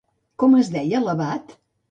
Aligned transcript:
Com 0.43 0.55
es 0.61 0.71
deia 0.77 1.03
l'abat? 1.05 1.55